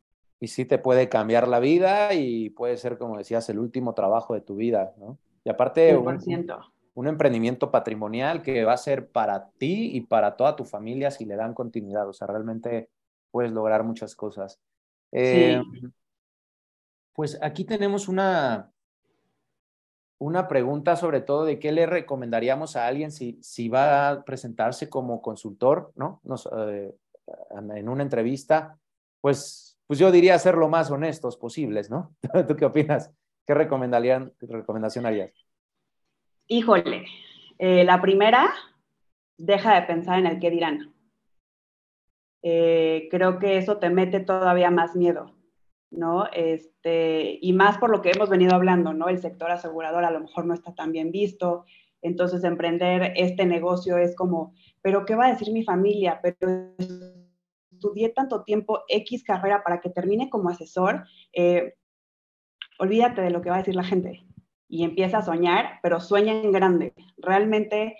[0.41, 4.33] Y sí te puede cambiar la vida y puede ser, como decías, el último trabajo
[4.33, 5.17] de tu vida, ¿no?
[5.45, 6.19] Y aparte, un,
[6.95, 11.23] un, emprendimiento patrimonial que va a ser para ti y para toda tu familia si
[11.23, 12.09] le dan continuidad.
[12.09, 12.89] O sea, realmente
[13.31, 14.59] puedes lograr muchas cosas.
[15.13, 15.55] sí.
[17.15, 18.71] Pues aquí tenemos una,
[20.19, 24.89] una pregunta sobre todo de qué le recomendaríamos a alguien si, si va a presentarse
[24.89, 26.21] como consultor, ¿no?
[26.67, 26.93] Eh,
[27.55, 28.77] en una entrevista,
[29.21, 32.15] pues, pues yo diría ser lo más honestos posibles, ¿no?
[32.47, 33.11] ¿Tú qué opinas?
[33.47, 35.31] ¿Qué recomendarían, recomendación harías?
[36.47, 37.05] Híjole,
[37.59, 38.53] eh, la primera,
[39.37, 40.93] deja de pensar en el qué dirán.
[42.43, 45.34] Eh, creo que eso te mete todavía más miedo.
[45.95, 46.27] ¿No?
[46.31, 49.07] Este, y más por lo que hemos venido hablando, ¿no?
[49.07, 51.65] El sector asegurador a lo mejor no está tan bien visto,
[52.01, 56.19] entonces emprender este negocio es como, pero ¿qué va a decir mi familia?
[56.21, 56.75] Pero
[57.71, 61.73] estudié tanto tiempo X carrera para que termine como asesor, eh,
[62.77, 64.25] olvídate de lo que va a decir la gente
[64.67, 66.93] y empieza a soñar, pero sueña en grande.
[67.17, 67.97] Realmente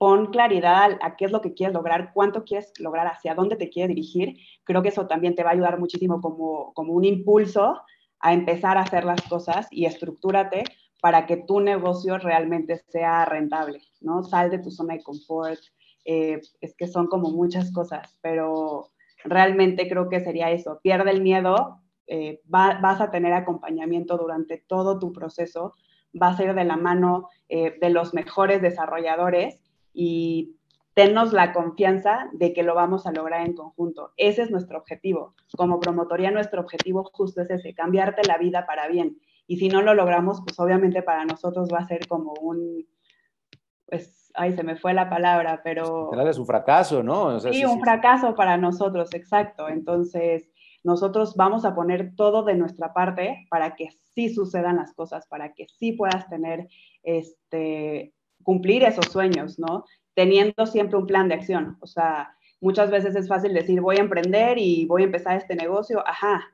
[0.00, 3.68] pon claridad a, qué es lo que quieres lograr, cuánto quieres lograr, hacia dónde te
[3.68, 4.38] quieres dirigir.
[4.64, 7.78] Creo que eso también te va a ayudar muchísimo como, como un impulso
[8.18, 10.64] a empezar a hacer las cosas y estructúrate
[11.02, 14.22] para que tu negocio realmente sea rentable, ¿no?
[14.22, 15.60] Sal de tu zona de confort.
[16.06, 20.80] Eh, es que son como muchas cosas, pero realmente creo que sería eso.
[20.82, 25.74] Pierde el miedo, eh, vas a tener acompañamiento durante todo tu proceso,
[26.14, 29.60] vas a ir de la mano eh, de los mejores desarrolladores
[29.92, 30.56] y
[30.94, 34.12] tennos la confianza de que lo vamos a lograr en conjunto.
[34.16, 35.34] Ese es nuestro objetivo.
[35.56, 39.18] Como promotoría, nuestro objetivo justo es ese, cambiarte la vida para bien.
[39.46, 42.86] Y si no lo logramos, pues obviamente para nosotros va a ser como un,
[43.86, 46.10] pues, ay, se me fue la palabra, pero...
[46.28, 47.40] Es un fracaso, ¿no?
[47.40, 49.68] sí, un fracaso para nosotros, exacto.
[49.68, 50.50] Entonces,
[50.84, 55.52] nosotros vamos a poner todo de nuestra parte para que sí sucedan las cosas, para
[55.52, 56.68] que sí puedas tener
[57.02, 59.84] este, cumplir esos sueños, ¿no?
[60.14, 61.76] Teniendo siempre un plan de acción.
[61.80, 65.54] O sea, muchas veces es fácil decir, voy a emprender y voy a empezar este
[65.54, 66.50] negocio, ajá,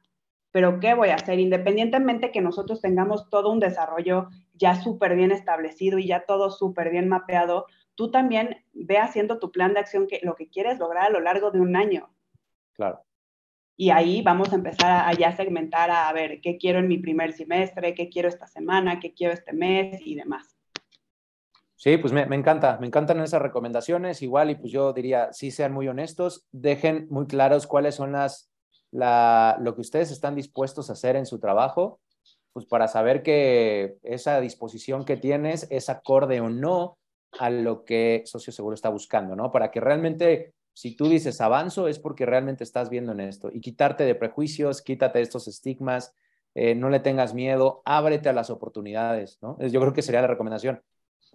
[0.57, 1.39] pero ¿qué voy a hacer?
[1.39, 6.91] Independientemente que nosotros tengamos todo un desarrollo ya súper bien establecido y ya todo súper
[6.91, 11.09] bien mapeado, tú también ve haciendo tu plan de acción, que lo que quieres lograr
[11.09, 12.09] a lo largo de un año.
[12.73, 13.03] Claro.
[13.77, 16.97] Y ahí vamos a empezar a, ya segmentar a, a ver qué quiero en mi
[16.97, 20.56] primer semestre, qué quiero esta semana, qué quiero este mes y demás.
[21.77, 24.23] Sí, pues me, encanta, me encantan esas recomendaciones.
[24.23, 28.51] Igual, y pues yo diría, sí sean muy honestos, dejen muy claros cuáles son las,
[28.91, 32.01] la, lo que ustedes están dispuestos a hacer en su trabajo,
[32.55, 36.97] pues para saber que esa disposición que tienes es acorde o no
[37.39, 39.53] a lo que Socio Seguro está buscando, ¿no?
[39.53, 43.61] Para que realmente, si tú dices avanzo, es porque realmente estás viendo en esto y
[43.61, 46.15] quitarte de prejuicios, quítate estos estigmas,
[46.55, 49.59] eh, no le tengas miedo, ábrete a las oportunidades, ¿no?
[49.61, 50.81] Yo creo que sería la recomendación.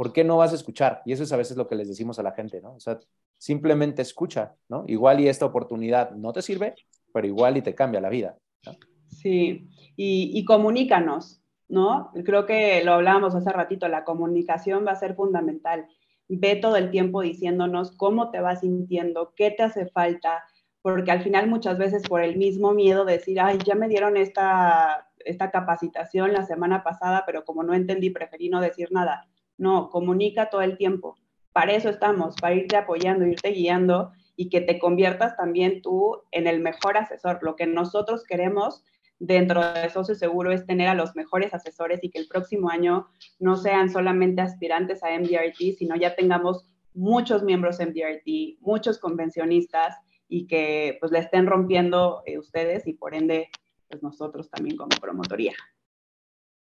[0.01, 1.03] ¿Por qué no vas a escuchar?
[1.05, 2.73] Y eso es a veces lo que les decimos a la gente, ¿no?
[2.73, 2.99] O sea,
[3.37, 4.83] simplemente escucha, ¿no?
[4.87, 6.73] Igual y esta oportunidad no te sirve,
[7.13, 8.35] pero igual y te cambia la vida.
[8.65, 8.71] ¿no?
[9.09, 12.11] Sí, y, comunícanos, ¿no?
[12.25, 15.85] Creo que lo hablábamos hace ratito, la comunicación va a ser fundamental.
[16.27, 20.43] Ve todo el tiempo diciéndonos cómo te vas sintiendo, qué te hace falta,
[20.81, 24.17] porque al final muchas veces por el mismo miedo de decir, ay, ya me dieron
[24.17, 29.27] esta, esta capacitación la semana pasada, pero como no entendí, preferí no decir nada
[29.61, 31.15] no, comunica todo el tiempo.
[31.53, 36.47] Para eso estamos, para irte apoyando, irte guiando y que te conviertas también tú en
[36.47, 37.37] el mejor asesor.
[37.43, 38.83] Lo que nosotros queremos
[39.19, 43.07] dentro de Socio Seguro es tener a los mejores asesores y que el próximo año
[43.37, 49.95] no sean solamente aspirantes a MDRT, sino ya tengamos muchos miembros MDRT, muchos convencionistas
[50.27, 53.49] y que pues le estén rompiendo eh, ustedes y por ende
[53.87, 55.53] pues nosotros también como promotoría.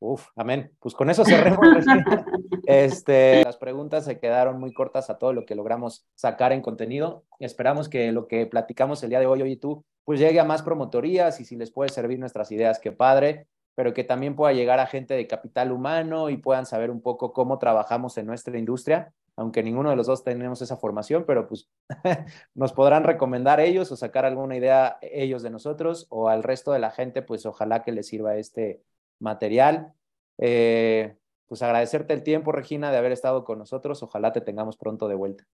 [0.03, 0.71] Uf, amén.
[0.79, 1.59] Pues con eso cerremos.
[2.65, 7.23] este, las preguntas se quedaron muy cortas a todo lo que logramos sacar en contenido.
[7.37, 10.43] Esperamos que lo que platicamos el día de hoy, hoy y tú, pues llegue a
[10.43, 13.45] más promotorías y si les puede servir nuestras ideas, qué padre,
[13.75, 17.31] pero que también pueda llegar a gente de capital humano y puedan saber un poco
[17.31, 21.69] cómo trabajamos en nuestra industria, aunque ninguno de los dos tenemos esa formación, pero pues
[22.55, 26.79] nos podrán recomendar ellos o sacar alguna idea ellos de nosotros o al resto de
[26.79, 28.81] la gente, pues ojalá que les sirva este
[29.21, 29.93] material.
[30.37, 31.15] Eh,
[31.47, 34.03] pues agradecerte el tiempo, Regina, de haber estado con nosotros.
[34.03, 35.45] Ojalá te tengamos pronto de vuelta.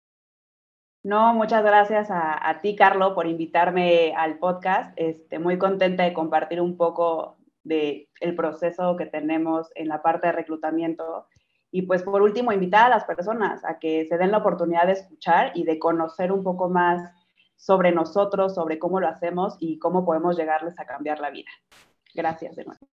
[1.03, 4.91] No, muchas gracias a, ti, Carlos, por invitarme al podcast.
[4.95, 10.27] Este, muy contenta de compartir un poco del el proceso que tenemos en la parte
[10.27, 11.27] de reclutamiento.
[11.71, 14.93] Y pues por último, invitar a las personas a que se den la oportunidad de
[14.93, 17.11] escuchar y de conocer un poco más
[17.55, 21.49] sobre nosotros, sobre cómo lo hacemos y cómo podemos llegarles a cambiar la vida.
[22.13, 22.87] Gracias de nuevo.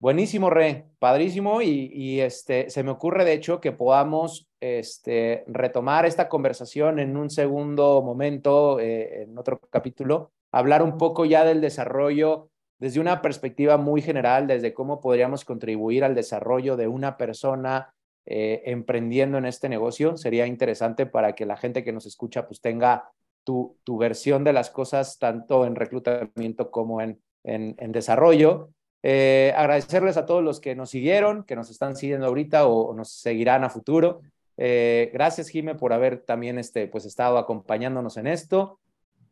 [0.00, 1.60] Buenísimo, Re, padrísimo.
[1.60, 7.28] Y, este, se me ocurre, de hecho, que podamos este, retomar esta conversación en un
[7.28, 12.48] segundo momento, eh, en otro capítulo, hablar un poco ya del desarrollo
[12.78, 17.92] desde una perspectiva muy general, desde cómo podríamos contribuir al desarrollo de una persona
[18.24, 20.16] eh, emprendiendo en este negocio.
[20.16, 23.10] Sería interesante para que la gente que nos escucha pues tenga
[23.44, 28.70] tu, tu versión de las cosas, tanto en reclutamiento como en, en, en desarrollo.
[29.02, 33.10] Eh, agradecerles a todos los que nos siguieron, que nos están siguiendo ahorita o, nos
[33.10, 34.20] seguirán a futuro.
[34.56, 38.78] Eh, gracias, Jime, por haber también este, pues, estado acompañándonos en esto.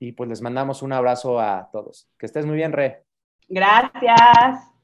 [0.01, 2.09] Y pues les mandamos un abrazo a todos.
[2.19, 3.03] Que estés muy bien, Re.
[3.49, 4.78] Gracias.